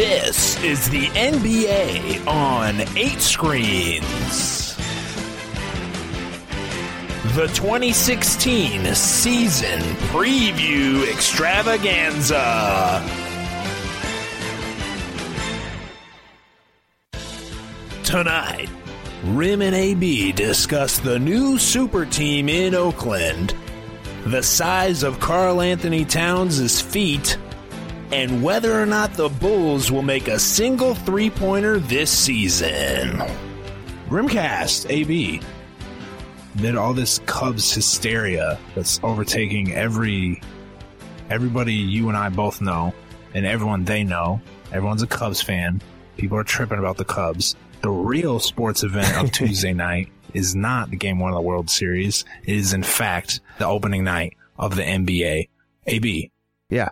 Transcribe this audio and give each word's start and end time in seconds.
This 0.00 0.56
is 0.64 0.88
the 0.88 1.08
NBA 1.08 2.26
on 2.26 2.80
eight 2.96 3.20
screens. 3.20 4.74
The 7.34 7.46
2016 7.52 8.94
season 8.94 9.80
preview 10.08 11.06
extravaganza. 11.06 13.06
Tonight, 18.02 18.70
Rim 19.24 19.60
and 19.60 19.76
AB 19.76 20.32
discuss 20.32 20.98
the 20.98 21.18
new 21.18 21.58
super 21.58 22.06
team 22.06 22.48
in 22.48 22.74
Oakland, 22.74 23.54
the 24.24 24.42
size 24.42 25.02
of 25.02 25.20
Karl-Anthony 25.20 26.06
Towns' 26.06 26.80
feet, 26.80 27.36
and 28.12 28.42
whether 28.42 28.80
or 28.80 28.86
not 28.86 29.14
the 29.14 29.28
Bulls 29.28 29.90
will 29.90 30.02
make 30.02 30.28
a 30.28 30.38
single 30.38 30.94
three 30.94 31.30
pointer 31.30 31.78
this 31.78 32.10
season. 32.10 33.22
Rimcast 34.08 34.90
AB. 34.90 35.40
Amid 36.58 36.74
all 36.76 36.92
this 36.92 37.20
Cubs 37.26 37.72
hysteria 37.72 38.58
that's 38.74 38.98
overtaking 39.02 39.72
every 39.72 40.42
everybody 41.30 41.74
you 41.74 42.08
and 42.08 42.16
I 42.16 42.28
both 42.28 42.60
know, 42.60 42.92
and 43.34 43.46
everyone 43.46 43.84
they 43.84 44.02
know, 44.02 44.40
everyone's 44.72 45.02
a 45.02 45.06
Cubs 45.06 45.40
fan. 45.40 45.80
People 46.16 46.36
are 46.38 46.44
tripping 46.44 46.78
about 46.78 46.96
the 46.96 47.04
Cubs. 47.04 47.54
The 47.82 47.90
real 47.90 48.40
sports 48.40 48.82
event 48.82 49.16
of 49.16 49.32
Tuesday 49.32 49.72
night 49.72 50.10
is 50.34 50.54
not 50.54 50.90
the 50.90 50.96
game 50.96 51.18
one 51.18 51.30
of 51.30 51.36
the 51.36 51.40
World 51.40 51.70
Series. 51.70 52.24
It 52.42 52.56
is 52.56 52.72
in 52.72 52.82
fact 52.82 53.40
the 53.58 53.66
opening 53.66 54.04
night 54.04 54.36
of 54.58 54.76
the 54.76 54.82
NBA. 54.82 55.48
AB. 55.86 56.30
Yeah. 56.68 56.90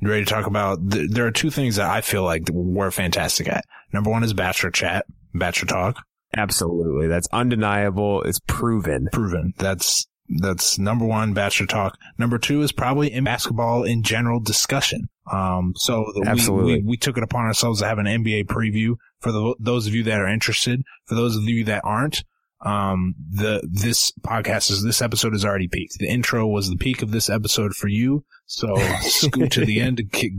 You 0.00 0.08
ready 0.08 0.24
to 0.24 0.30
talk 0.30 0.46
about? 0.46 0.90
Th- 0.90 1.10
there 1.10 1.26
are 1.26 1.30
two 1.30 1.50
things 1.50 1.76
that 1.76 1.90
I 1.90 2.00
feel 2.00 2.24
like 2.24 2.48
we're 2.50 2.90
fantastic 2.90 3.48
at. 3.48 3.64
Number 3.92 4.10
one 4.10 4.24
is 4.24 4.32
Bachelor 4.32 4.70
Chat, 4.70 5.06
Bachelor 5.34 5.68
Talk. 5.68 6.04
Absolutely. 6.36 7.06
That's 7.08 7.28
undeniable. 7.32 8.22
It's 8.22 8.40
proven. 8.46 9.08
Proven. 9.12 9.52
That's 9.58 10.06
that's 10.38 10.78
number 10.78 11.04
one, 11.04 11.34
Bachelor 11.34 11.66
Talk. 11.66 11.98
Number 12.16 12.38
two 12.38 12.62
is 12.62 12.70
probably 12.70 13.12
in 13.12 13.24
basketball 13.24 13.82
in 13.82 14.02
general 14.02 14.40
discussion. 14.40 15.08
Um, 15.30 15.74
so 15.76 16.04
the, 16.14 16.24
Absolutely. 16.26 16.74
We, 16.74 16.78
we, 16.78 16.88
we 16.90 16.96
took 16.96 17.16
it 17.16 17.24
upon 17.24 17.46
ourselves 17.46 17.80
to 17.80 17.86
have 17.86 17.98
an 17.98 18.06
NBA 18.06 18.44
preview 18.44 18.94
for 19.20 19.32
the, 19.32 19.54
those 19.58 19.86
of 19.86 19.94
you 19.94 20.04
that 20.04 20.20
are 20.20 20.28
interested. 20.28 20.82
For 21.06 21.14
those 21.14 21.36
of 21.36 21.44
you 21.44 21.64
that 21.64 21.82
aren't, 21.84 22.22
um, 22.62 23.14
the, 23.30 23.66
this 23.70 24.12
podcast 24.20 24.70
is, 24.70 24.82
this 24.82 25.02
episode 25.02 25.34
is 25.34 25.44
already 25.44 25.68
peaked. 25.68 25.98
The 25.98 26.08
intro 26.08 26.46
was 26.46 26.68
the 26.68 26.76
peak 26.76 27.02
of 27.02 27.10
this 27.10 27.30
episode 27.30 27.74
for 27.74 27.88
you. 27.88 28.24
So 28.46 28.74
scoot 29.00 29.52
to 29.52 29.64
the 29.64 29.80
end 29.80 29.98
to 29.98 30.02
get, 30.02 30.32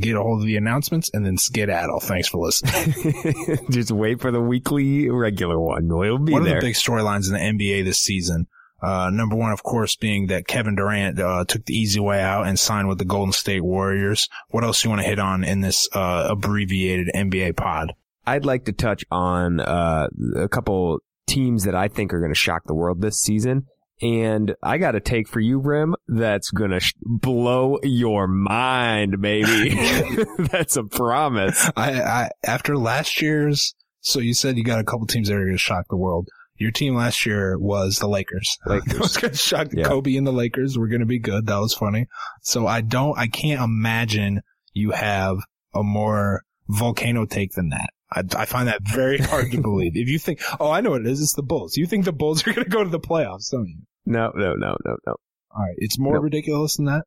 get 0.00 0.16
a 0.16 0.22
hold 0.22 0.40
of 0.40 0.46
the 0.46 0.56
announcements 0.56 1.10
and 1.12 1.26
then 1.26 1.36
skedaddle. 1.36 2.00
Thanks 2.00 2.28
for 2.28 2.38
listening. 2.38 3.58
Just 3.70 3.90
wait 3.90 4.20
for 4.20 4.30
the 4.30 4.40
weekly 4.40 5.10
regular 5.10 5.58
one. 5.58 5.88
We'll 5.88 6.18
be 6.18 6.32
One 6.32 6.44
there. 6.44 6.56
of 6.56 6.62
the 6.62 6.68
big 6.68 6.74
storylines 6.76 7.28
in 7.28 7.34
the 7.34 7.64
NBA 7.66 7.84
this 7.84 7.98
season 7.98 8.46
uh, 8.82 9.10
number 9.10 9.36
one, 9.36 9.52
of 9.52 9.62
course, 9.62 9.96
being 9.96 10.26
that 10.26 10.46
Kevin 10.46 10.74
Durant 10.76 11.18
uh, 11.18 11.44
took 11.46 11.64
the 11.64 11.74
easy 11.74 12.00
way 12.00 12.20
out 12.20 12.46
and 12.46 12.58
signed 12.58 12.88
with 12.88 12.98
the 12.98 13.04
Golden 13.04 13.32
State 13.32 13.64
Warriors. 13.64 14.28
What 14.50 14.64
else 14.64 14.82
do 14.82 14.88
you 14.88 14.90
want 14.90 15.02
to 15.02 15.08
hit 15.08 15.18
on 15.18 15.44
in 15.44 15.60
this 15.60 15.88
uh, 15.92 16.28
abbreviated 16.30 17.10
NBA 17.14 17.56
pod? 17.56 17.94
I'd 18.26 18.44
like 18.44 18.64
to 18.66 18.72
touch 18.72 19.04
on 19.10 19.60
uh, 19.60 20.08
a 20.36 20.48
couple 20.48 21.00
teams 21.26 21.64
that 21.64 21.74
I 21.74 21.88
think 21.88 22.12
are 22.12 22.20
going 22.20 22.32
to 22.32 22.38
shock 22.38 22.62
the 22.66 22.74
world 22.74 23.00
this 23.00 23.20
season. 23.20 23.66
And 24.02 24.54
I 24.62 24.76
got 24.76 24.94
a 24.94 25.00
take 25.00 25.26
for 25.26 25.40
you, 25.40 25.58
Rim, 25.58 25.94
that's 26.06 26.50
going 26.50 26.70
to 26.70 26.80
sh- 26.80 26.92
blow 27.00 27.78
your 27.82 28.26
mind, 28.28 29.22
baby. 29.22 29.74
that's 30.38 30.76
a 30.76 30.84
promise. 30.84 31.70
I, 31.76 32.02
I 32.02 32.30
after 32.44 32.76
last 32.76 33.22
year's, 33.22 33.74
so 34.00 34.20
you 34.20 34.34
said 34.34 34.58
you 34.58 34.64
got 34.64 34.80
a 34.80 34.84
couple 34.84 35.06
teams 35.06 35.28
that 35.28 35.34
are 35.36 35.44
going 35.44 35.52
to 35.52 35.58
shock 35.58 35.86
the 35.88 35.96
world. 35.96 36.28
Your 36.58 36.70
team 36.70 36.94
last 36.94 37.24
year 37.26 37.58
was 37.58 37.98
the 37.98 38.08
Lakers. 38.08 38.58
Lakers. 38.66 38.98
Was 38.98 39.16
going 39.16 39.32
to 39.32 39.38
shock 39.38 39.68
Yeah. 39.72 39.84
Kobe 39.84 40.16
and 40.16 40.26
the 40.26 40.32
Lakers. 40.32 40.78
We're 40.78 40.88
going 40.88 41.00
to 41.00 41.06
be 41.06 41.18
good. 41.18 41.46
That 41.46 41.58
was 41.58 41.74
funny. 41.74 42.06
So 42.42 42.66
I 42.66 42.82
don't, 42.82 43.18
I 43.18 43.28
can't 43.28 43.62
imagine 43.62 44.42
you 44.74 44.90
have 44.90 45.38
a 45.74 45.82
more 45.82 46.42
volcano 46.68 47.24
take 47.26 47.52
than 47.52 47.70
that. 47.70 47.90
I, 48.12 48.22
I 48.36 48.44
find 48.44 48.68
that 48.68 48.82
very 48.82 49.18
hard 49.18 49.50
to 49.52 49.60
believe. 49.60 49.92
If 49.96 50.08
you 50.08 50.18
think, 50.18 50.40
oh, 50.60 50.70
I 50.70 50.80
know 50.80 50.90
what 50.90 51.00
it 51.00 51.06
is. 51.08 51.20
It's 51.20 51.34
the 51.34 51.42
Bulls. 51.42 51.76
You 51.76 51.86
think 51.86 52.04
the 52.04 52.12
Bulls 52.12 52.46
are 52.46 52.52
going 52.54 52.64
to 52.64 52.70
go 52.70 52.84
to 52.84 52.90
the 52.90 53.00
playoffs, 53.00 53.50
don't 53.50 53.66
you? 53.68 53.78
No, 54.04 54.30
no, 54.34 54.54
no, 54.54 54.76
no, 54.84 54.96
no. 55.06 55.16
All 55.50 55.62
right. 55.62 55.74
It's 55.78 55.98
more 55.98 56.14
Nope. 56.14 56.24
ridiculous 56.24 56.76
than 56.76 56.86
that. 56.86 57.02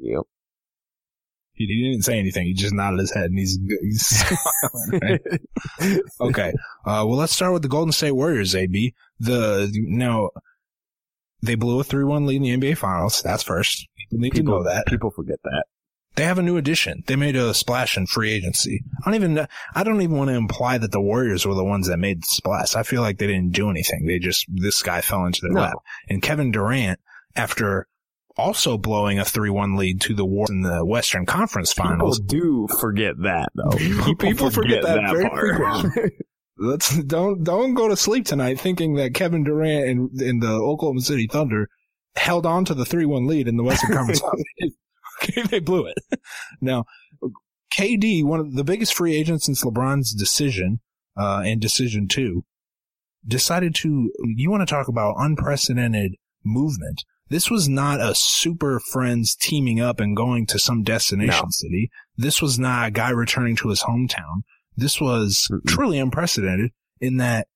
Yep. 0.00 0.22
He, 1.52 1.66
he 1.66 1.90
didn't 1.90 2.04
say 2.04 2.18
anything. 2.18 2.46
He 2.46 2.54
just 2.54 2.72
nodded 2.72 3.00
his 3.00 3.12
head 3.12 3.26
and 3.26 3.38
he's, 3.38 3.58
he's 3.82 4.06
smiling, 4.60 5.00
right? 5.02 6.00
Okay. 6.20 6.50
Uh, 6.86 7.04
well, 7.06 7.16
let's 7.16 7.32
start 7.34 7.52
with 7.52 7.62
the 7.62 7.68
Golden 7.68 7.92
State 7.92 8.12
Warriors, 8.12 8.54
AB. 8.54 8.94
The, 9.18 9.70
now, 9.74 10.30
they 11.42 11.56
blew 11.56 11.80
a 11.80 11.84
3-1 11.84 12.26
lead 12.26 12.42
in 12.42 12.60
the 12.60 12.68
NBA 12.68 12.78
Finals. 12.78 13.20
That's 13.22 13.42
first. 13.42 13.86
People 13.98 14.18
need 14.20 14.34
to 14.34 14.42
know 14.42 14.62
that. 14.64 14.86
People 14.86 15.10
forget 15.10 15.38
that. 15.44 15.64
They 16.18 16.24
have 16.24 16.38
a 16.38 16.42
new 16.42 16.56
addition. 16.56 17.04
They 17.06 17.16
made 17.16 17.36
a 17.36 17.54
splash 17.54 17.96
in 17.96 18.06
free 18.06 18.32
agency. 18.32 18.82
I 19.00 19.10
don't 19.10 19.14
even, 19.14 19.46
I 19.74 19.84
don't 19.84 20.02
even 20.02 20.16
want 20.16 20.28
to 20.28 20.34
imply 20.34 20.76
that 20.78 20.92
the 20.92 21.00
Warriors 21.00 21.46
were 21.46 21.54
the 21.54 21.64
ones 21.64 21.88
that 21.88 21.96
made 21.98 22.22
the 22.22 22.26
splash. 22.26 22.74
I 22.74 22.82
feel 22.82 23.02
like 23.02 23.18
they 23.18 23.26
didn't 23.26 23.52
do 23.52 23.70
anything. 23.70 24.04
They 24.06 24.18
just, 24.18 24.44
this 24.48 24.82
guy 24.82 25.00
fell 25.00 25.24
into 25.24 25.40
their 25.42 25.52
No. 25.52 25.60
lap. 25.60 25.76
And 26.08 26.20
Kevin 26.20 26.50
Durant, 26.50 26.98
after 27.36 27.86
also 28.36 28.76
blowing 28.78 29.18
a 29.18 29.22
3-1 29.22 29.78
lead 29.78 30.00
to 30.02 30.14
the 30.14 30.24
Warriors 30.24 30.50
in 30.50 30.62
the 30.62 30.84
Western 30.84 31.24
Conference 31.24 31.72
Finals. 31.72 32.18
People 32.20 32.40
Finals, 32.40 32.68
do 32.68 32.78
forget 32.80 33.14
that, 33.22 33.48
though. 33.54 34.14
People 34.18 34.50
forget 34.50 34.82
that 34.82 35.10
very 35.10 35.28
part. 35.28 36.12
let's 36.58 36.96
don't 37.04 37.44
don't 37.44 37.74
go 37.74 37.86
to 37.88 37.96
sleep 37.96 38.26
tonight 38.26 38.58
thinking 38.58 38.94
that 38.96 39.14
Kevin 39.14 39.44
Durant 39.44 39.88
and, 39.88 40.20
and 40.20 40.42
the 40.42 40.50
Oklahoma 40.50 41.00
City 41.00 41.28
Thunder 41.30 41.68
held 42.16 42.46
on 42.46 42.64
to 42.64 42.74
the 42.74 42.84
three 42.84 43.06
one 43.06 43.26
lead 43.28 43.46
in 43.46 43.56
the 43.56 43.62
Western 43.62 43.90
Conference. 43.94 44.20
Okay, 45.22 45.42
they 45.42 45.58
blew 45.60 45.86
it. 45.86 45.98
Now, 46.60 46.84
KD, 47.74 48.24
one 48.24 48.40
of 48.40 48.54
the 48.54 48.64
biggest 48.64 48.94
free 48.94 49.14
agents 49.14 49.46
since 49.46 49.64
LeBron's 49.64 50.12
decision 50.14 50.80
uh, 51.16 51.42
and 51.44 51.60
decision 51.60 52.08
two, 52.08 52.44
decided 53.26 53.74
to. 53.76 54.10
You 54.24 54.50
want 54.50 54.66
to 54.66 54.72
talk 54.74 54.88
about 54.88 55.16
unprecedented 55.18 56.14
movement? 56.44 57.04
This 57.28 57.50
was 57.50 57.68
not 57.68 58.00
a 58.00 58.14
super 58.14 58.80
friends 58.80 59.36
teaming 59.36 59.80
up 59.80 60.00
and 60.00 60.16
going 60.16 60.46
to 60.46 60.58
some 60.58 60.82
destination 60.82 61.44
No. 61.44 61.50
city. 61.50 61.90
This 62.16 62.40
was 62.40 62.58
not 62.58 62.88
a 62.88 62.90
guy 62.90 63.10
returning 63.10 63.54
to 63.56 63.68
his 63.68 63.82
hometown. 63.82 64.42
This 64.76 65.00
was 65.00 65.46
Mm-mm. 65.52 65.66
truly 65.66 65.98
unprecedented 65.98 66.70
in 67.00 67.18
that 67.18 67.48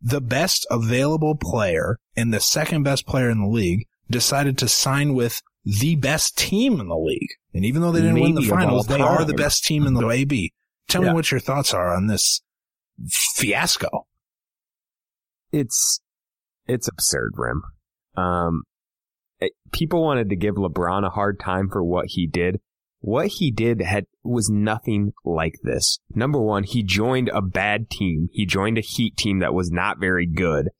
the 0.00 0.20
best 0.20 0.64
available 0.70 1.34
player 1.34 1.98
and 2.16 2.32
the 2.32 2.38
second 2.40 2.84
best 2.84 3.06
player 3.06 3.28
in 3.28 3.40
the 3.40 3.48
league 3.48 3.86
decided 4.08 4.56
to 4.58 4.68
sign 4.68 5.14
with 5.14 5.42
the 5.66 5.96
best 5.96 6.38
team 6.38 6.78
in 6.80 6.86
the 6.88 6.96
league. 6.96 7.28
And 7.52 7.64
even 7.64 7.82
though 7.82 7.90
they 7.92 8.00
didn't 8.00 8.20
win 8.20 8.34
the 8.36 8.42
finals, 8.42 8.86
they 8.86 9.00
are 9.00 9.24
the 9.24 9.34
best 9.34 9.64
team 9.64 9.86
in 9.86 9.94
the 9.94 10.08
AB. 10.08 10.52
Tell 10.88 11.02
Yeah. 11.02 11.08
me 11.10 11.14
what 11.14 11.30
your 11.32 11.40
thoughts 11.40 11.74
are 11.74 11.94
on 11.94 12.06
this 12.06 12.40
fiasco. 13.34 14.06
it's 15.52 16.00
it's 16.66 16.88
absurd, 16.88 17.32
Rim. 17.36 17.62
Um, 18.16 18.62
it- 19.38 19.52
people 19.72 20.02
wanted 20.02 20.28
to 20.30 20.36
give 20.36 20.56
LeBron 20.56 21.06
a 21.06 21.10
hard 21.10 21.38
time 21.38 21.68
for 21.70 21.82
what 21.82 22.06
he 22.08 22.26
did. 22.26 22.60
What 23.00 23.28
he 23.28 23.50
did 23.52 23.80
had 23.82 24.06
was 24.24 24.48
nothing 24.50 25.12
like 25.24 25.54
this. 25.62 25.98
Number 26.14 26.40
one, 26.40 26.64
he 26.64 26.82
joined 26.82 27.28
a 27.28 27.40
bad 27.42 27.88
team. 27.90 28.28
He 28.32 28.46
joined 28.46 28.78
a 28.78 28.82
Heat 28.82 29.16
team 29.16 29.38
that 29.38 29.54
was 29.54 29.70
not 29.70 30.00
very 30.00 30.26
good. 30.26 30.70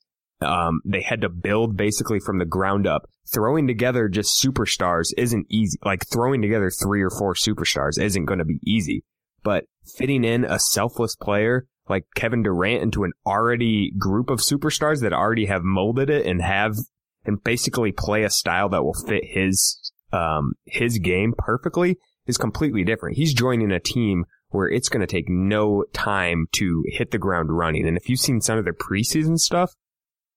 Um, 0.40 0.80
they 0.84 1.02
had 1.02 1.22
to 1.22 1.28
build 1.28 1.76
basically 1.76 2.20
from 2.20 2.38
the 2.38 2.44
ground 2.44 2.86
up. 2.86 3.08
Throwing 3.32 3.66
together 3.66 4.08
just 4.08 4.42
superstars 4.42 5.06
isn't 5.16 5.46
easy. 5.50 5.78
Like 5.84 6.04
throwing 6.12 6.42
together 6.42 6.70
three 6.70 7.02
or 7.02 7.10
four 7.10 7.34
superstars 7.34 8.00
isn't 8.00 8.26
going 8.26 8.38
to 8.38 8.44
be 8.44 8.60
easy. 8.64 9.02
But 9.42 9.64
fitting 9.96 10.24
in 10.24 10.44
a 10.44 10.58
selfless 10.58 11.16
player 11.16 11.66
like 11.88 12.04
Kevin 12.14 12.42
Durant 12.42 12.82
into 12.82 13.04
an 13.04 13.12
already 13.24 13.92
group 13.98 14.30
of 14.30 14.40
superstars 14.40 15.00
that 15.02 15.12
already 15.12 15.46
have 15.46 15.62
molded 15.62 16.10
it 16.10 16.26
and 16.26 16.42
have 16.42 16.76
and 17.24 17.42
basically 17.42 17.92
play 17.92 18.24
a 18.24 18.30
style 18.30 18.68
that 18.68 18.84
will 18.84 18.94
fit 18.94 19.24
his 19.24 19.92
um 20.12 20.52
his 20.64 20.98
game 20.98 21.34
perfectly 21.36 21.96
is 22.26 22.38
completely 22.38 22.84
different. 22.84 23.16
He's 23.16 23.34
joining 23.34 23.70
a 23.70 23.80
team 23.80 24.24
where 24.48 24.68
it's 24.68 24.88
going 24.88 25.00
to 25.00 25.06
take 25.06 25.28
no 25.28 25.84
time 25.92 26.46
to 26.52 26.84
hit 26.86 27.10
the 27.10 27.18
ground 27.18 27.56
running. 27.56 27.86
And 27.86 27.96
if 27.96 28.08
you've 28.08 28.20
seen 28.20 28.40
some 28.40 28.58
of 28.58 28.64
their 28.64 28.72
preseason 28.72 29.38
stuff, 29.38 29.72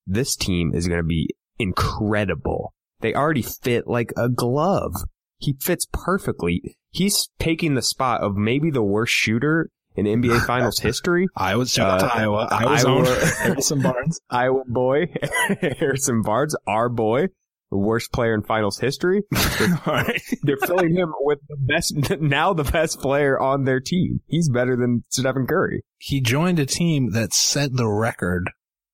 this 0.10 0.36
team 0.36 0.72
is 0.74 0.88
going 0.88 1.00
to 1.00 1.08
be 1.08 1.30
incredible. 1.58 2.74
They 3.02 3.14
already 3.14 3.42
fit 3.44 3.88
like 3.88 4.12
a 4.18 4.30
glove. 4.30 4.94
He 5.38 5.56
fits 5.60 5.88
perfectly. 5.92 6.76
He's 6.92 7.30
taking 7.40 7.76
the 7.76 7.82
spot 7.82 8.22
of 8.22 8.36
maybe 8.36 8.72
the 8.72 8.84
worst 8.84 9.14
shooter 9.14 9.70
in 9.96 10.06
NBA 10.06 10.46
Finals 10.48 10.80
history. 10.80 11.28
Iowa, 11.36 11.66
shout 11.68 12.02
out 12.04 12.08
to 12.10 12.14
Uh, 12.14 12.20
Iowa. 12.20 12.48
Iowa's 12.52 12.86
Iowa- 12.86 13.00
own 13.00 13.06
Harrison 13.44 13.82
Barnes. 13.82 14.20
Iowa 14.30 14.64
boy, 14.68 15.06
Harrison 15.80 16.22
Barnes, 16.22 16.56
our 16.68 16.90
boy. 16.90 17.28
the 17.72 17.78
worst 17.78 18.12
player 18.12 18.34
in 18.34 18.42
finals 18.42 18.80
history. 18.80 19.22
They're 19.32 20.58
filling 20.66 20.96
him 20.96 21.14
with 21.22 21.40
the 21.48 21.56
best, 21.58 21.94
now 22.20 22.52
the 22.54 22.64
best 22.64 23.00
player 23.00 23.40
on 23.40 23.64
their 23.66 23.80
team. 23.80 24.22
He's 24.28 24.50
better 24.50 24.76
than 24.76 25.04
Stephen 25.10 25.46
Curry. 25.48 25.84
He 26.00 26.20
joined 26.20 26.58
a 26.60 26.66
team 26.66 27.12
that 27.12 27.32
set 27.34 27.74
the 27.76 27.88
record 27.88 28.50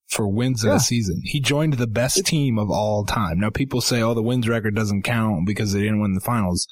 for 0.08 0.28
wins 0.28 0.62
in 0.64 0.70
Yeah. 0.70 0.76
a 0.76 0.80
season. 0.80 1.20
He 1.24 1.40
joined 1.40 1.74
the 1.74 1.86
best 1.86 2.24
team 2.26 2.58
of 2.58 2.70
all 2.70 3.04
time. 3.04 3.40
Now 3.40 3.50
people 3.50 3.80
say, 3.80 4.02
oh, 4.02 4.14
the 4.14 4.22
wins 4.22 4.48
record 4.48 4.74
doesn't 4.74 5.02
count 5.02 5.46
because 5.46 5.72
they 5.72 5.80
didn't 5.80 6.00
win 6.00 6.14
the 6.14 6.20
finals. 6.20 6.66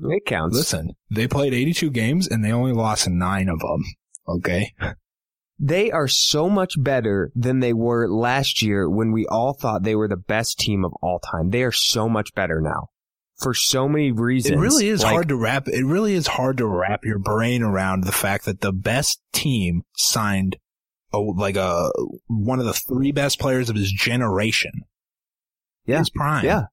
It 0.00 0.24
counts. 0.26 0.56
Listen, 0.56 0.92
they 1.10 1.26
played 1.26 1.52
82 1.52 1.90
games 1.90 2.28
and 2.28 2.44
they 2.44 2.52
only 2.52 2.72
lost 2.72 3.08
nine 3.08 3.48
of 3.48 3.58
them. 3.58 3.82
Okay. 4.28 4.72
They 5.58 5.90
are 5.90 6.06
so 6.06 6.48
much 6.48 6.74
better 6.80 7.32
than 7.34 7.58
they 7.58 7.72
were 7.72 8.08
last 8.08 8.62
year 8.62 8.88
when 8.88 9.10
we 9.10 9.26
all 9.26 9.54
thought 9.54 9.82
they 9.82 9.96
were 9.96 10.06
the 10.06 10.16
best 10.16 10.58
team 10.60 10.84
of 10.84 10.92
all 11.02 11.18
time. 11.18 11.50
They 11.50 11.64
are 11.64 11.72
so 11.72 12.08
much 12.08 12.32
better 12.36 12.60
now 12.60 12.90
for 13.40 13.54
so 13.54 13.88
many 13.88 14.12
reasons. 14.12 14.54
It 14.54 14.62
really 14.62 14.88
is 14.88 15.02
Like, 15.02 15.12
hard 15.14 15.28
to 15.28 15.36
wrap. 15.36 15.66
It 15.66 15.84
really 15.84 16.14
is 16.14 16.28
hard 16.28 16.58
to 16.58 16.66
wrap 16.66 17.04
your 17.04 17.18
brain 17.18 17.62
around 17.62 18.04
the 18.04 18.12
fact 18.12 18.44
that 18.44 18.60
the 18.60 18.72
best 18.72 19.20
team 19.32 19.82
signed, 19.96 20.56
a, 21.12 21.18
like 21.18 21.56
a 21.56 21.90
one 22.26 22.60
of 22.60 22.66
the 22.66 22.72
three 22.72 23.12
best 23.12 23.38
players 23.38 23.70
of 23.70 23.76
his 23.76 23.90
generation. 23.90 24.72
Yeah. 25.86 25.98
his 25.98 26.10
prime. 26.10 26.44
Yeah. 26.44 26.64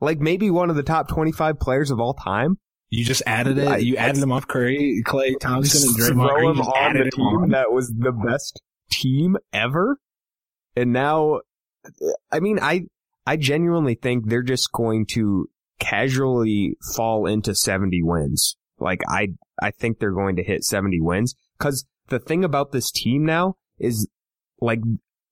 Like 0.00 0.18
maybe 0.20 0.50
one 0.50 0.68
of 0.68 0.76
the 0.76 0.82
top 0.82 1.08
25 1.08 1.58
players 1.58 1.90
of 1.90 1.98
all 2.00 2.14
time. 2.14 2.58
you 2.90 3.04
just 3.04 3.22
added 3.26 3.56
it. 3.58 3.82
You 3.82 3.96
added 3.96 4.22
him 4.22 4.30
off 4.30 4.46
Curry, 4.46 5.02
Klay 5.06 5.38
Thompson, 5.40 5.88
and 5.88 5.98
Draymond. 5.98 6.28
throw 6.28 6.50
him 6.50 6.60
on 6.60 6.96
the 6.96 7.10
team 7.10 7.24
on. 7.24 7.48
that 7.50 7.72
was 7.72 7.88
the 7.88 8.12
best 8.12 8.60
team 8.90 9.36
ever. 9.52 9.98
And 10.76 10.92
now, 10.92 11.40
I 12.30 12.40
mean, 12.40 12.58
I, 12.60 12.82
I 13.26 13.36
genuinely 13.36 13.94
think 13.94 14.28
they're 14.28 14.42
just 14.42 14.70
going 14.72 15.06
to 15.12 15.48
casually 15.80 16.76
fall 16.94 17.26
into 17.26 17.54
70 17.54 18.02
wins. 18.02 18.56
Like 18.78 19.00
I, 19.08 19.28
I 19.62 19.70
think 19.70 19.98
they're 19.98 20.12
going 20.12 20.36
to 20.36 20.42
hit 20.42 20.62
70 20.62 21.00
wins. 21.00 21.34
Cause 21.58 21.86
the 22.08 22.18
thing 22.18 22.44
about 22.44 22.72
this 22.72 22.90
team 22.90 23.24
now 23.24 23.54
is 23.78 24.08
like 24.60 24.80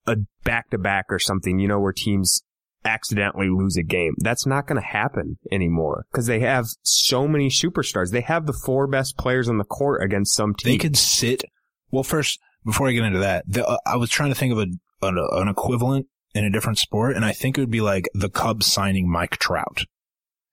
a 0.07 0.17
back 0.45 0.71
to 0.71 0.79
back 0.79 1.07
or 1.09 1.19
something, 1.19 1.59
you 1.59 1.69
know, 1.69 1.81
where 1.81 1.93
teams 1.93 2.43
accidentally 2.85 3.49
lose 3.49 3.77
a 3.77 3.83
game. 3.83 4.15
That's 4.19 4.45
not 4.47 4.67
going 4.67 4.81
to 4.81 4.87
happen 4.87 5.39
anymore 5.51 6.07
because 6.13 6.27
they 6.27 6.41
have 6.41 6.67
so 6.83 7.27
many 7.27 7.49
superstars. 7.49 8.11
They 8.11 8.21
have 8.21 8.47
the 8.47 8.53
four 8.53 8.87
best 8.87 9.17
players 9.17 9.49
on 9.49 9.59
the 9.59 9.65
court 9.65 10.03
against 10.03 10.35
some 10.35 10.55
team. 10.55 10.73
They 10.73 10.79
could 10.79 10.97
sit. 10.97 11.43
Well, 11.91 12.03
first, 12.05 12.39
before 12.65 12.89
I 12.89 12.93
get 12.93 13.05
into 13.05 13.21
that, 13.21 13.45
the, 13.47 13.67
uh, 13.67 13.79
I 13.87 13.97
was 13.97 14.11
trying 14.11 14.31
to 14.31 14.35
think 14.35 14.53
of 14.53 14.59
a 14.59 14.67
an, 15.07 15.19
an 15.33 15.49
equivalent 15.49 16.07
in 16.35 16.45
a 16.45 16.51
different 16.51 16.79
sport, 16.79 17.15
and 17.17 17.25
I 17.25 17.33
think 17.33 17.57
it 17.57 17.61
would 17.61 17.71
be 17.71 17.81
like 17.81 18.09
the 18.15 18.29
Cubs 18.31 18.67
signing 18.67 19.11
Mike 19.11 19.39
Trout. 19.39 19.85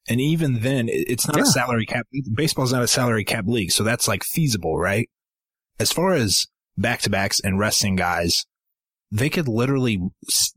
And 0.09 0.19
even 0.19 0.61
then, 0.61 0.87
it's 0.89 1.27
not 1.27 1.37
Yeah. 1.37 1.43
a 1.43 1.45
salary 1.45 1.85
cap. 1.85 2.05
Baseball's 2.33 2.73
not 2.73 2.83
a 2.83 2.87
salary 2.87 3.23
cap 3.23 3.45
league, 3.47 3.71
so 3.71 3.83
that's 3.83 4.07
like 4.07 4.23
feasible, 4.23 4.77
right? 4.77 5.09
As 5.81 5.91
far 5.91 6.13
as 6.13 6.47
back 6.77 7.01
to 7.01 7.09
backs 7.09 7.39
and 7.39 7.57
resting 7.59 7.95
guys, 7.95 8.45
they 9.11 9.29
could 9.29 9.47
literally 9.47 9.99
s- 10.27 10.53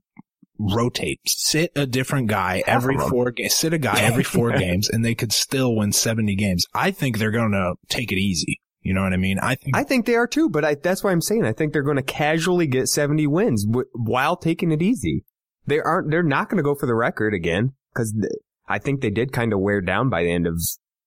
rotate, 0.59 1.21
sit 1.27 1.73
a 1.75 1.87
different 1.87 2.29
guy 2.29 2.63
Half 2.67 2.77
every 2.83 2.97
four, 2.99 3.31
games, 3.31 3.55
sit 3.55 3.73
a 3.73 3.79
guy 3.79 4.01
every 4.01 4.23
four 4.35 4.53
games, 4.53 4.89
and 4.89 5.05
they 5.05 5.15
could 5.15 5.33
still 5.33 5.75
win 5.75 5.93
seventy 5.93 6.37
games. 6.37 6.67
I 6.75 6.91
think 6.91 7.19
they're 7.19 7.31
going 7.31 7.53
to 7.53 7.75
take 7.89 8.13
it 8.13 8.19
easy. 8.19 8.61
You 8.83 8.93
know 8.93 9.03
what 9.03 9.15
I 9.15 9.17
mean? 9.17 9.39
I 9.39 9.55
think 9.55 9.75
I 9.77 9.83
think 9.83 10.05
they 10.05 10.15
are 10.15 10.27
too, 10.27 10.51
but 10.51 10.65
I, 10.65 10.75
that's 10.75 11.03
why 11.03 11.11
I'm 11.11 11.23
saying 11.23 11.45
I 11.47 11.53
think 11.55 11.73
they're 11.73 11.83
going 11.83 11.97
to 11.97 12.03
casually 12.03 12.67
get 12.67 12.87
70 12.89 13.27
wins 13.29 13.65
w- 13.65 13.89
while 13.95 14.37
taking 14.37 14.73
it 14.73 14.83
easy. 14.83 15.25
They 15.67 15.81
aren't, 15.81 16.11
they're 16.11 16.23
not 16.23 16.51
going 16.51 16.59
to 16.59 16.63
go 16.63 16.75
for 16.75 16.85
the 16.85 16.95
record 16.95 17.33
again 17.33 17.73
because 17.95 18.13
th- 18.13 18.31
I 18.69 18.79
think 18.79 19.01
they 19.01 19.09
did 19.09 19.33
kind 19.33 19.55
of 19.55 19.61
wear 19.61 19.81
down 19.81 20.11
by 20.11 20.23
the 20.23 20.31
end 20.31 20.47
of, 20.47 20.61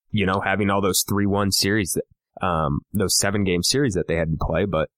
you 0.10 0.26
know, 0.26 0.42
having 0.44 0.72
all 0.72 0.82
those 0.82 1.04
3-1 1.08 1.54
series, 1.54 1.92
that, 1.92 2.06
um, 2.42 2.80
those 2.94 3.18
seven 3.18 3.44
game 3.44 3.64
series 3.64 3.94
that 3.94 4.08
they 4.08 4.16
had 4.16 4.32
to 4.32 4.38
play. 4.40 4.66
But 4.66 4.90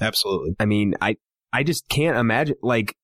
absolutely. 0.00 0.56
I 0.58 0.66
mean, 0.66 0.94
I, 1.00 1.16
I 1.52 1.62
just 1.62 1.88
can't 1.88 2.16
imagine 2.16 2.56
like 2.62 2.96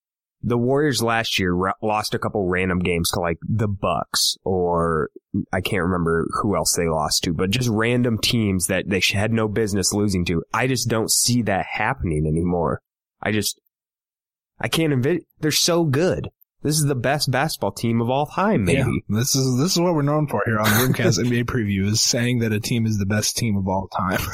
the 0.42 0.58
Warriors 0.58 1.02
last 1.02 1.38
year 1.38 1.54
lost 1.82 2.14
a 2.14 2.18
couple 2.18 2.46
random 2.46 2.78
games 2.78 3.10
to 3.10 3.20
like 3.20 3.38
the 3.42 3.68
Bucks 3.68 4.36
or 4.44 5.10
I 5.52 5.60
can't 5.60 5.82
remember 5.82 6.26
who 6.40 6.56
else 6.56 6.74
they 6.76 6.88
lost 6.88 7.24
to, 7.24 7.32
but 7.32 7.50
just 7.50 7.68
random 7.68 8.18
teams 8.18 8.66
that 8.66 8.88
they 8.88 9.02
had 9.12 9.32
no 9.32 9.48
business 9.48 9.92
losing 9.92 10.24
to. 10.26 10.42
I 10.54 10.66
just 10.66 10.88
don't 10.88 11.10
see 11.10 11.42
that 11.42 11.66
happening 11.66 12.26
anymore. 12.26 12.80
I 13.20 13.32
just, 13.32 13.60
I 14.60 14.68
can't 14.68 14.92
envision. 14.92 15.24
They're 15.40 15.50
so 15.50 15.84
good. 15.84 16.28
This 16.62 16.74
is 16.76 16.86
the 16.86 16.94
best 16.96 17.30
basketball 17.30 17.70
team 17.72 18.00
of 18.00 18.10
all 18.10 18.26
time, 18.26 18.64
maybe. 18.64 18.78
Yeah, 18.80 19.16
this 19.16 19.36
is 19.36 19.58
this 19.58 19.72
is 19.72 19.80
what 19.80 19.94
we're 19.94 20.02
known 20.02 20.26
for 20.26 20.42
here 20.44 20.58
on 20.58 20.66
Rimcast 20.66 21.18
NBA 21.24 21.44
Preview 21.44 21.84
is 21.86 22.00
saying 22.00 22.40
that 22.40 22.52
a 22.52 22.58
team 22.60 22.84
is 22.84 22.98
the 22.98 23.06
best 23.06 23.36
team 23.36 23.56
of 23.56 23.68
all 23.68 23.88
time. 23.88 24.20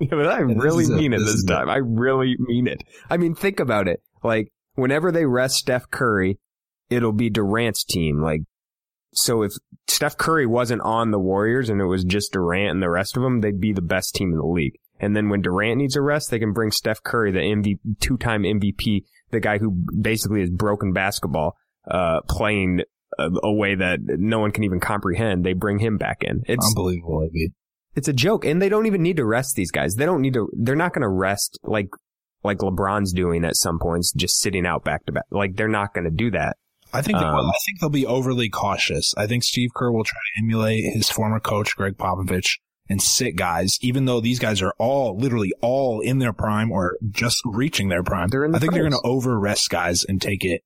Yeah, 0.00 0.08
but 0.12 0.26
I 0.26 0.42
this 0.44 0.56
really 0.56 0.84
is 0.84 0.90
it. 0.90 0.96
mean 0.96 1.12
it 1.12 1.18
This 1.18 1.26
this 1.26 1.34
is 1.36 1.44
it. 1.44 1.48
time. 1.52 1.68
I 1.68 1.76
really 1.76 2.34
mean 2.38 2.66
it. 2.66 2.82
I 3.10 3.16
mean, 3.18 3.34
think 3.34 3.60
about 3.60 3.88
it. 3.88 4.00
Like, 4.24 4.50
whenever 4.74 5.12
they 5.12 5.26
rest 5.26 5.56
Steph 5.56 5.90
Curry, 5.90 6.38
it'll 6.88 7.12
be 7.12 7.28
Durant's 7.28 7.84
team. 7.84 8.22
Like, 8.22 8.40
so 9.12 9.42
if 9.42 9.52
Steph 9.86 10.16
Curry 10.16 10.46
wasn't 10.46 10.80
on 10.82 11.10
the 11.10 11.18
Warriors 11.18 11.68
and 11.68 11.80
it 11.80 11.84
was 11.84 12.04
just 12.04 12.32
Durant 12.32 12.70
and 12.70 12.82
the 12.82 12.88
rest 12.90 13.16
of 13.18 13.22
them, 13.22 13.40
they'd 13.42 13.60
be 13.60 13.72
the 13.74 13.82
best 13.82 14.14
team 14.14 14.30
in 14.32 14.38
the 14.38 14.46
league. 14.46 14.78
And 14.98 15.14
then 15.14 15.28
when 15.28 15.42
Durant 15.42 15.76
needs 15.78 15.96
a 15.96 16.00
rest, 16.00 16.30
they 16.30 16.38
can 16.38 16.52
bring 16.54 16.70
Steph 16.70 17.02
Curry, 17.02 17.30
the 17.32 17.40
MVP, 17.40 17.78
two-time 18.00 18.42
MVP, 18.44 19.04
the 19.30 19.40
guy 19.40 19.58
who 19.58 19.70
basically 19.70 20.42
is 20.42 20.50
broken 20.50 20.92
basketball, 20.92 21.56
uh, 21.90 22.20
playing 22.28 22.82
a, 23.18 23.30
a 23.42 23.52
way 23.52 23.74
that 23.74 24.00
no 24.02 24.38
one 24.40 24.50
can 24.52 24.64
even 24.64 24.80
comprehend. 24.80 25.44
They 25.44 25.52
bring 25.52 25.78
him 25.78 25.96
back 25.98 26.22
in. 26.22 26.42
It's 26.46 26.66
Unbelievable, 26.66 27.24
AB. 27.24 27.50
it's 27.94 28.08
a 28.08 28.12
joke, 28.12 28.44
and 28.44 28.60
they 28.60 28.68
don't 28.68 28.86
even 28.86 29.02
need 29.02 29.16
to 29.16 29.24
rest 29.24 29.54
these 29.56 29.70
guys. 29.70 29.94
They 29.94 30.06
don't 30.06 30.20
need 30.20 30.34
to. 30.34 30.50
They're 30.56 30.76
not 30.76 30.92
going 30.92 31.02
to 31.02 31.08
rest 31.08 31.58
like 31.64 31.88
like 32.42 32.58
LeBron's 32.58 33.12
doing 33.12 33.44
at 33.44 33.56
some 33.56 33.78
points, 33.78 34.12
just 34.12 34.38
sitting 34.40 34.66
out 34.66 34.84
back 34.84 35.04
to 35.06 35.12
back. 35.12 35.24
Like 35.30 35.56
they're 35.56 35.68
not 35.68 35.94
going 35.94 36.04
to 36.04 36.10
do 36.10 36.30
that. 36.32 36.56
I 36.92 37.02
think. 37.02 37.18
Um, 37.18 37.24
I 37.24 37.52
think 37.66 37.80
they'll 37.80 37.90
be 37.90 38.06
overly 38.06 38.48
cautious. 38.48 39.14
I 39.16 39.26
think 39.26 39.44
Steve 39.44 39.70
Kerr 39.74 39.92
will 39.92 40.04
try 40.04 40.18
to 40.18 40.44
emulate 40.44 40.84
his 40.92 41.10
former 41.10 41.38
coach 41.40 41.76
Gregg 41.76 41.96
Popovich 41.96 42.58
and 42.90 43.00
sit 43.00 43.36
guys, 43.36 43.78
even 43.80 44.04
though 44.04 44.20
these 44.20 44.40
guys 44.40 44.60
are 44.60 44.74
all 44.76 45.16
literally 45.16 45.52
all 45.62 46.00
in 46.00 46.18
their 46.18 46.32
prime 46.32 46.72
or 46.72 46.98
just 47.08 47.40
reaching 47.44 47.88
their 47.88 48.02
prime. 48.02 48.28
They're 48.28 48.44
in 48.44 48.50
the 48.50 48.56
I 48.56 48.60
think 48.60 48.72
they're 48.72 48.82
going 48.82 49.00
to 49.00 49.08
over 49.08 49.38
rest 49.38 49.70
guys 49.70 50.04
and 50.04 50.20
take 50.20 50.44
it 50.44 50.62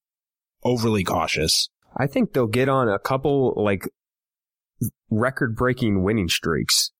overly 0.65 1.05
cautious. 1.05 1.69
I 1.94 2.06
think 2.06 2.32
they'll 2.32 2.47
get 2.47 2.71
on 2.71 2.88
a 2.88 2.99
couple 2.99 3.53
like 3.62 3.87
record 5.11 5.55
breaking 5.55 6.03
winning 6.03 6.28
streaks 6.28 6.90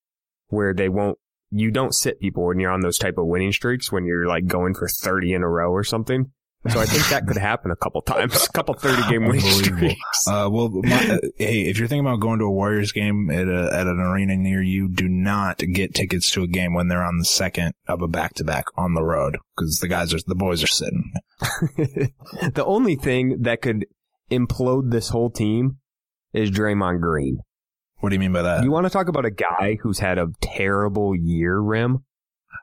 where 0.49 0.75
they 0.75 0.91
won't. 0.91 1.19
You 1.51 1.71
don't 1.71 1.95
sit 1.95 2.21
people 2.21 2.47
when 2.47 2.59
you're 2.59 2.71
on 2.71 2.81
those 2.81 2.99
type 2.99 3.17
of 3.17 3.27
winning 3.27 3.53
streaks 3.53 3.91
when 3.91 4.05
you're 4.05 4.27
like 4.27 4.47
going 4.47 4.75
for 4.75 4.89
30 4.89 5.33
in 5.33 5.43
a 5.43 5.49
row 5.49 5.71
or 5.71 5.85
something. 5.85 6.33
So 6.71 6.81
I 6.81 6.87
think 6.87 7.07
that 7.09 7.27
could 7.27 7.37
happen 7.37 7.71
a 7.71 7.77
couple 7.77 8.01
times, 8.01 8.47
a 8.47 8.53
couple 8.53 8.73
30 8.75 9.03
game 9.11 9.25
winning 9.27 9.45
Unbelievable. 9.45 9.77
streaks. 9.79 10.27
Uh, 10.29 10.49
well, 10.51 10.71
my, 10.71 10.95
uh, 10.97 11.19
hey, 11.37 11.63
if 11.69 11.79
you're 11.79 11.89
thinking 11.89 12.07
about 12.07 12.21
going 12.21 12.39
to 12.39 12.47
a 12.47 12.51
Warriors 12.51 12.91
game 12.93 13.31
at 13.31 13.47
a, 13.49 13.71
at 13.73 13.87
an 13.87 14.01
arena 14.01 14.35
near 14.37 14.63
you, 14.63 14.89
do 14.89 15.07
not 15.07 15.59
get 15.59 15.95
tickets 15.95 16.31
to 16.31 16.43
a 16.43 16.47
game 16.47 16.73
when 16.73 16.89
they're 16.89 17.05
on 17.05 17.19
the 17.19 17.25
second 17.27 17.75
of 17.87 18.01
a 18.01 18.09
back 18.09 18.33
to 18.35 18.45
back 18.45 18.65
on 18.77 18.95
the 18.95 19.03
road 19.05 19.37
because 19.57 19.79
the 19.81 19.89
guys 19.89 20.15
are 20.15 20.19
the 20.27 20.35
boys 20.35 20.63
are 20.63 20.67
sitting. 20.67 21.13
the 21.77 22.65
only 22.65 22.97
thing 22.97 23.43
that 23.43 23.61
could 23.61 23.87
implode 24.31 24.91
this 24.91 25.11
whole 25.11 25.31
team 25.31 25.79
is 26.33 26.51
Draymond 26.51 27.01
Green. 27.01 27.39
What 27.99 28.09
do 28.11 28.15
you 28.17 28.21
mean 28.21 28.33
by 28.33 28.43
that? 28.43 28.65
you 28.65 28.71
want 28.71 28.87
to 28.87 28.91
talk 28.91 29.09
about 29.09 29.25
a 29.25 29.31
guy 29.31 29.79
who's 29.83 29.99
had 29.99 30.19
a 30.19 30.29
terrible 30.41 31.15
year, 31.15 31.59
Rim? 31.59 32.05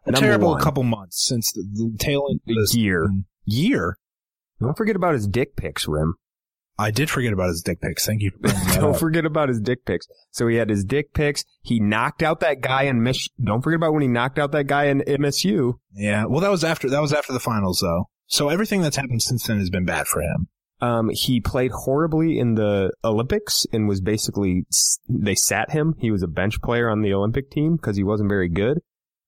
a 0.05 0.11
Number 0.11 0.25
terrible 0.25 0.49
one. 0.49 0.61
couple 0.61 0.83
months 0.83 1.23
since 1.27 1.51
the, 1.53 1.61
the 1.73 1.97
tail 1.99 2.25
end 2.31 2.39
of 2.47 2.55
this 2.55 2.75
Year. 2.75 3.07
Year. 3.45 3.97
Don't 4.59 4.77
forget 4.77 4.95
about 4.95 5.13
his 5.13 5.27
dick 5.27 5.55
pics, 5.55 5.87
Rim. 5.87 6.15
I 6.77 6.89
did 6.89 7.09
forget 7.09 7.33
about 7.33 7.49
his 7.49 7.61
dick 7.61 7.81
pics. 7.81 8.05
Thank 8.05 8.21
you 8.21 8.31
for 8.31 8.47
Don't 8.79 8.93
up. 8.95 8.99
forget 8.99 9.25
about 9.25 9.49
his 9.49 9.59
dick 9.59 9.85
pics. 9.85 10.07
So 10.31 10.47
he 10.47 10.55
had 10.55 10.69
his 10.69 10.83
dick 10.83 11.13
pics. 11.13 11.43
He 11.61 11.79
knocked 11.79 12.23
out 12.23 12.39
that 12.39 12.61
guy 12.61 12.83
in 12.83 13.03
Mich. 13.03 13.29
Don't 13.43 13.61
forget 13.61 13.75
about 13.77 13.93
when 13.93 14.01
he 14.01 14.07
knocked 14.07 14.39
out 14.39 14.51
that 14.53 14.65
guy 14.65 14.85
in 14.85 15.01
MSU. 15.01 15.73
Yeah, 15.93 16.25
well, 16.25 16.39
that 16.41 16.49
was 16.49 16.63
after 16.63 16.89
that 16.89 17.01
was 17.01 17.13
after 17.13 17.33
the 17.33 17.39
finals 17.39 17.79
though. 17.81 18.09
So 18.27 18.49
everything 18.49 18.81
that's 18.81 18.95
happened 18.95 19.21
since 19.21 19.45
then 19.45 19.59
has 19.59 19.69
been 19.69 19.85
bad 19.85 20.07
for 20.07 20.21
him. 20.21 20.47
Um, 20.79 21.09
he 21.11 21.39
played 21.39 21.71
horribly 21.71 22.39
in 22.39 22.55
the 22.55 22.91
Olympics 23.03 23.67
and 23.71 23.87
was 23.87 24.01
basically 24.01 24.65
they 25.07 25.35
sat 25.35 25.71
him. 25.71 25.93
He 25.99 26.09
was 26.09 26.23
a 26.23 26.27
bench 26.27 26.61
player 26.61 26.89
on 26.89 27.01
the 27.01 27.13
Olympic 27.13 27.51
team 27.51 27.75
because 27.75 27.97
he 27.97 28.03
wasn't 28.03 28.29
very 28.29 28.49
good. 28.49 28.79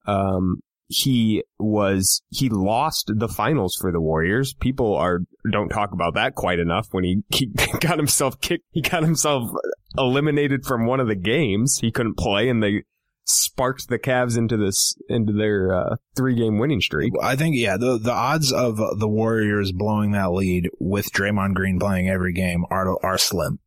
Um, 0.08 0.62
he 0.88 1.44
was 1.60 2.22
he 2.30 2.50
lost 2.50 3.12
the 3.16 3.28
finals 3.28 3.78
for 3.80 3.92
the 3.92 4.02
Warriors. 4.02 4.54
People 4.54 4.96
are 4.96 5.22
don't 5.52 5.70
talk 5.70 5.92
about 5.92 6.14
that 6.16 6.36
quite 6.36 6.60
enough. 6.60 6.88
When 6.92 7.04
he, 7.04 7.24
he 7.34 7.48
got 7.80 7.98
himself 7.98 8.40
kicked, 8.42 8.66
he 8.72 8.82
got 8.82 9.04
himself 9.04 9.50
eliminated 9.98 10.66
from 10.66 10.86
one 10.86 11.00
of 11.00 11.08
the 11.08 11.16
games. 11.16 11.80
He 11.80 11.92
couldn't 11.92 12.18
play, 12.18 12.50
and 12.50 12.62
they 12.62 12.84
sparked 13.26 13.88
the 13.88 14.00
Cavs 14.00 14.38
into 14.38 14.58
this 14.58 14.96
into 15.08 15.34
their 15.34 15.74
uh, 15.74 15.96
three 16.16 16.36
game 16.36 16.60
winning 16.60 16.82
streak. 16.82 17.14
I 17.22 17.36
think 17.36 17.56
yeah, 17.56 17.78
the 17.78 17.98
the 17.98 18.12
odds 18.12 18.52
of 18.52 18.78
the 18.78 19.08
Warriors 19.08 19.72
blowing 19.72 20.12
that 20.12 20.32
lead 20.32 20.70
with 20.80 21.12
Draymond 21.12 21.54
Green 21.54 21.80
playing 21.80 22.10
every 22.10 22.34
game 22.34 22.66
are 22.70 22.98
are 23.04 23.18
slim. 23.18 23.60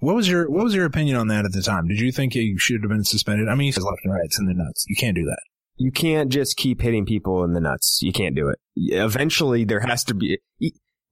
What 0.00 0.16
was 0.16 0.28
your 0.28 0.50
what 0.50 0.64
was 0.64 0.74
your 0.74 0.86
opinion 0.86 1.16
on 1.16 1.28
that 1.28 1.44
at 1.44 1.52
the 1.52 1.62
time? 1.62 1.88
Did 1.88 2.00
you 2.00 2.12
think 2.12 2.32
he 2.34 2.56
should 2.58 2.82
have 2.82 2.90
been 2.90 3.04
suspended? 3.04 3.48
I 3.48 3.54
mean, 3.54 3.66
he's 3.66 3.78
left 3.78 4.00
and 4.04 4.12
right. 4.12 4.24
It's 4.24 4.38
in 4.38 4.46
the 4.46 4.54
nuts. 4.54 4.84
You 4.88 4.96
can't 4.96 5.14
do 5.14 5.24
that. 5.24 5.40
You 5.76 5.90
can't 5.90 6.30
just 6.30 6.56
keep 6.56 6.80
hitting 6.80 7.04
people 7.04 7.42
in 7.44 7.52
the 7.52 7.60
nuts. 7.60 8.00
You 8.02 8.12
can't 8.12 8.34
do 8.34 8.48
it. 8.48 8.58
Eventually, 8.76 9.64
there 9.64 9.80
has 9.80 10.04
to 10.04 10.14
be. 10.14 10.38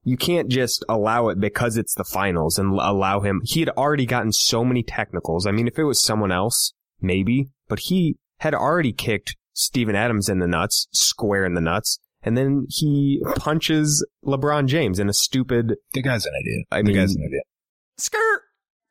You 0.04 0.16
can't 0.16 0.48
just 0.48 0.84
allow 0.88 1.28
it 1.28 1.38
because 1.40 1.76
it's 1.76 1.94
the 1.94 2.04
finals 2.04 2.58
and 2.58 2.72
allow 2.72 3.20
him. 3.20 3.40
He 3.44 3.60
had 3.60 3.68
already 3.70 4.06
gotten 4.06 4.32
so 4.32 4.64
many 4.64 4.82
technicals. 4.82 5.46
I 5.46 5.52
mean, 5.52 5.68
if 5.68 5.78
it 5.78 5.84
was 5.84 6.02
someone 6.02 6.32
else, 6.32 6.72
maybe, 7.00 7.50
but 7.68 7.80
he 7.80 8.16
had 8.38 8.54
already 8.54 8.92
kicked 8.92 9.36
Steven 9.52 9.94
Adams 9.94 10.28
in 10.28 10.40
the 10.40 10.48
nuts, 10.48 10.88
square 10.92 11.44
in 11.44 11.54
the 11.54 11.60
nuts, 11.60 12.00
and 12.22 12.36
then 12.36 12.66
he 12.68 13.22
punches 13.36 14.04
LeBron 14.24 14.66
James 14.66 14.98
in 14.98 15.08
a 15.08 15.12
stupid. 15.12 15.74
The 15.92 16.02
guy's 16.02 16.26
an 16.26 16.32
idiot. 16.40 16.66
I 16.70 16.78
the 16.78 16.84
mean, 16.84 16.96
guy's 16.96 17.14
an 17.14 17.22
idiot. 17.22 17.44
Skirt. 17.98 18.42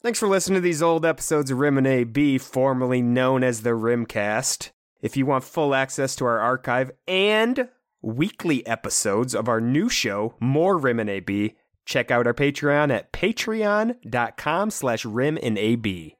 Thanks 0.02 0.20
for 0.20 0.28
listening 0.28 0.56
to 0.56 0.62
these 0.62 0.82
old 0.82 1.06
episodes 1.06 1.52
of 1.52 1.60
Rim 1.60 1.78
and 1.78 1.88
AB, 1.88 2.38
formerly 2.40 3.02
known 3.02 3.44
as 3.44 3.62
the 3.62 3.72
Rimcast. 3.72 4.72
If 5.02 5.18
you 5.18 5.26
want 5.26 5.44
full 5.44 5.74
access 5.74 6.16
to 6.18 6.26
our 6.26 6.40
archive 6.40 6.92
and 7.08 7.70
weekly 8.02 8.66
episodes 8.68 9.34
of 9.34 9.48
our 9.50 9.60
new 9.62 9.90
show, 9.90 10.36
More 10.40 10.78
Rim 10.78 11.00
and 11.00 11.10
AB, 11.10 11.56
check 11.86 12.12
out 12.12 12.28
our 12.28 12.34
Patreon 12.34 12.92
at 12.92 13.12
patreon.com 13.12 14.70
slash 14.72 15.06
rim 15.06 15.38
and 15.42 15.58
AB. 15.58 16.18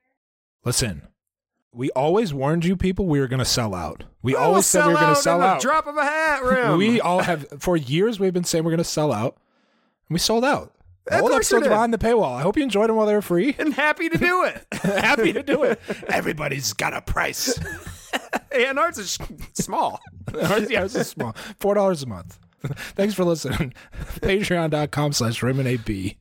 Listen, 0.66 1.08
we 1.74 1.90
always 1.92 2.34
warned 2.34 2.66
you 2.66 2.76
people 2.76 3.06
we 3.06 3.20
were 3.20 3.28
going 3.28 3.40
to 3.40 3.46
sell 3.46 3.74
out. 3.74 4.04
We 4.22 4.36
always 4.36 4.66
said 4.66 4.86
we 4.88 4.94
were 4.94 5.00
going 5.00 5.16
to 5.16 5.22
sell 5.22 5.42
out. 5.42 5.62
Drop 5.62 5.88
of 5.88 5.98
a 5.98 6.04
hat, 6.04 6.44
Rim. 6.44 6.78
we 6.78 7.00
all 7.00 7.20
have 7.22 7.48
for 7.60 7.78
years 7.78 8.20
we've 8.20 8.34
been 8.34 8.44
saying 8.44 8.64
we're 8.64 8.72
going 8.72 8.78
to 8.80 8.84
sell 8.84 9.12
out. 9.12 9.38
And 10.08 10.14
we 10.16 10.20
sold 10.20 10.44
out. 10.44 10.74
Of 11.08 11.22
Old 11.22 11.32
episodes 11.32 11.68
behind 11.68 11.94
the 11.94 11.98
paywall. 11.98 12.36
I 12.36 12.42
hope 12.44 12.58
you 12.58 12.64
enjoyed 12.64 12.90
them 12.90 12.96
while 12.96 13.08
they 13.08 13.16
were 13.16 13.24
free. 13.24 13.56
and 13.58 13.74
happy 13.74 14.08
to 14.10 14.18
do 14.18 14.44
it. 14.44 14.68
Happy 14.84 15.34
to 15.34 15.42
do 15.42 15.64
it. 15.64 15.80
Everybody's 16.08 16.74
got 16.74 16.94
a 16.94 17.02
price. 17.02 17.60
and 18.52 18.80
ours 18.80 18.98
is 18.98 19.18
small. 19.54 20.00
yeah, 20.36 20.86
it's 20.86 21.08
small. 21.08 21.36
Four 21.60 21.76
dollars 21.76 22.04
a 22.04 22.08
month. 22.08 22.40
Thanks 22.96 23.14
for 23.14 23.24
listening. 23.24 23.74
Patreon.com 24.22 25.14
slash 25.14 25.42
Rim 25.42 25.60
and 25.60 25.68
AB. 25.68 26.18